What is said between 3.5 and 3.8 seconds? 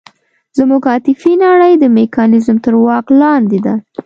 ده.